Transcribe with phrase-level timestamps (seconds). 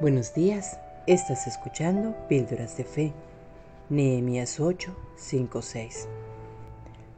[0.00, 3.12] Buenos días, estás escuchando Píldoras de Fe,
[3.88, 6.08] Nehemías 8, 5, 6.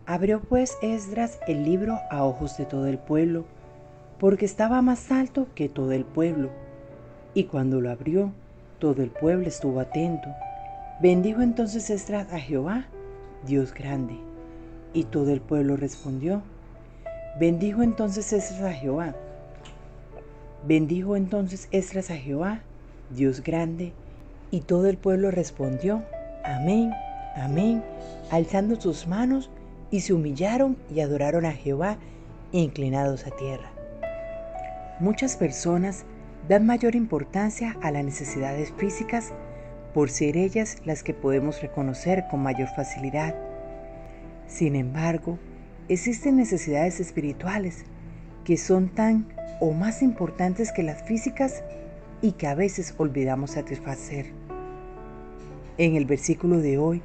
[0.04, 3.46] Abrió pues Esdras el libro a ojos de todo el pueblo,
[4.18, 6.50] porque estaba más alto que todo el pueblo.
[7.32, 8.32] Y cuando lo abrió,
[8.80, 10.28] todo el pueblo estuvo atento.
[11.00, 12.84] Bendijo entonces Esdras a Jehová,
[13.46, 14.18] Dios grande.
[14.92, 16.42] Y todo el pueblo respondió.
[17.40, 19.14] Bendijo entonces Esdras a Jehová.
[20.66, 22.62] Bendijo entonces Esdras a Jehová,
[23.10, 23.92] Dios grande,
[24.50, 26.02] y todo el pueblo respondió,
[26.42, 26.90] Amén,
[27.36, 27.82] amén,
[28.30, 29.50] alzando sus manos,
[29.90, 31.98] y se humillaron y adoraron a Jehová,
[32.50, 33.70] inclinados a tierra.
[35.00, 36.06] Muchas personas
[36.48, 39.32] dan mayor importancia a las necesidades físicas
[39.92, 43.34] por ser ellas las que podemos reconocer con mayor facilidad.
[44.46, 45.38] Sin embargo,
[45.88, 47.84] existen necesidades espirituales
[48.44, 49.26] que son tan
[49.60, 51.62] o más importantes que las físicas
[52.22, 54.26] y que a veces olvidamos satisfacer.
[55.78, 57.02] En el versículo de hoy,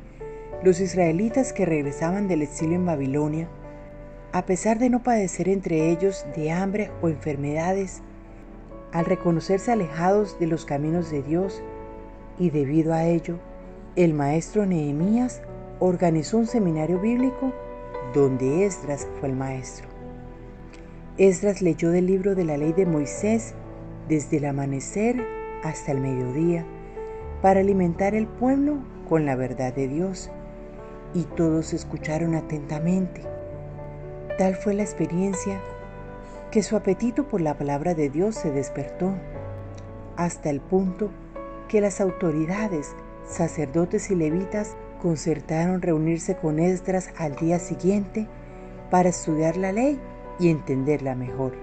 [0.63, 3.49] los israelitas que regresaban del exilio en Babilonia,
[4.31, 8.01] a pesar de no padecer entre ellos de hambre o enfermedades,
[8.91, 11.61] al reconocerse alejados de los caminos de Dios
[12.37, 13.39] y debido a ello,
[13.95, 15.41] el maestro Nehemías
[15.79, 17.51] organizó un seminario bíblico
[18.13, 19.88] donde Esdras fue el maestro.
[21.19, 23.53] Esdras leyó del libro de la ley de Moisés
[24.07, 25.21] desde el amanecer
[25.65, 26.65] hasta el mediodía
[27.41, 28.77] para alimentar el pueblo
[29.09, 30.31] con la verdad de Dios.
[31.13, 33.21] Y todos escucharon atentamente.
[34.37, 35.59] Tal fue la experiencia
[36.51, 39.11] que su apetito por la palabra de Dios se despertó,
[40.15, 41.11] hasta el punto
[41.67, 42.95] que las autoridades,
[43.27, 48.25] sacerdotes y levitas concertaron reunirse con Esdras al día siguiente
[48.89, 49.99] para estudiar la ley
[50.39, 51.53] y entenderla mejor.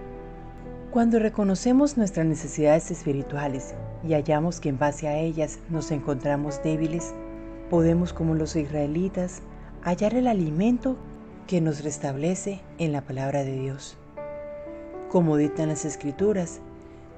[0.90, 3.74] Cuando reconocemos nuestras necesidades espirituales
[4.06, 7.12] y hallamos que en base a ellas nos encontramos débiles,
[7.68, 9.42] podemos, como los israelitas,
[9.82, 10.96] hallar el alimento
[11.46, 13.96] que nos restablece en la palabra de Dios.
[15.10, 16.60] Como dictan las escrituras,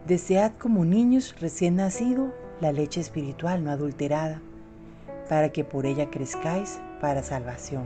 [0.06, 2.30] desead como niños recién nacidos
[2.60, 4.40] la leche espiritual no adulterada,
[5.28, 7.84] para que por ella crezcáis para salvación.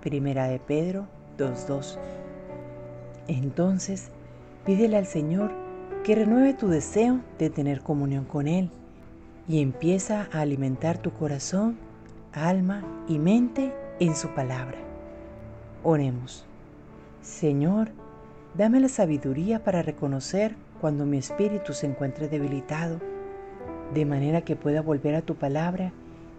[0.00, 1.06] Primera de Pedro
[1.38, 1.96] 2.2.
[3.28, 4.10] Entonces,
[4.66, 5.52] Pídele al Señor
[6.02, 8.68] que renueve tu deseo de tener comunión con Él
[9.46, 11.76] y empieza a alimentar tu corazón,
[12.32, 14.76] alma y mente en su palabra.
[15.84, 16.46] Oremos.
[17.22, 17.90] Señor,
[18.56, 22.98] dame la sabiduría para reconocer cuando mi espíritu se encuentre debilitado,
[23.94, 25.92] de manera que pueda volver a tu palabra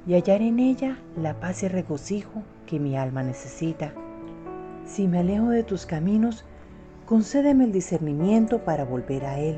[0.06, 3.94] y hallar en ella la paz y regocijo que mi alma necesita.
[4.86, 6.44] Si me alejo de tus caminos,
[7.08, 9.58] concédeme el discernimiento para volver a Él,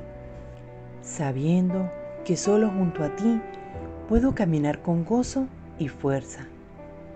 [1.01, 1.91] sabiendo
[2.23, 3.41] que solo junto a ti
[4.07, 5.47] puedo caminar con gozo
[5.79, 6.45] y fuerza.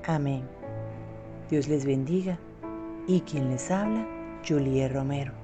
[0.05, 0.41] Amén.
[1.51, 2.39] Dios les bendiga
[3.07, 4.07] y quien les habla,
[4.45, 5.42] Juliet Romero.